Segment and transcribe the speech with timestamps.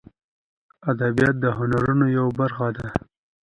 [0.91, 2.85] ادبیات د هنرونو یوه برخه ده